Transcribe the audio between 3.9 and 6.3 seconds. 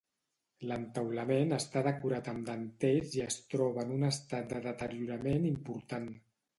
un estat de deteriorament important.